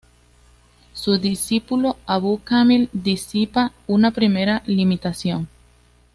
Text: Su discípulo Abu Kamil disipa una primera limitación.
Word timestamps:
Su 0.93 1.19
discípulo 1.19 1.95
Abu 2.07 2.41
Kamil 2.43 2.89
disipa 2.91 3.71
una 3.85 4.09
primera 4.09 4.63
limitación. 4.65 5.47